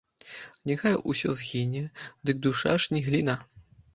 Няхай 0.71 0.95
усё 1.13 1.35
згіне, 1.41 1.83
дык 2.29 2.41
душа 2.45 2.73
ж 2.87 2.97
не 2.97 3.05
гліна? 3.09 3.37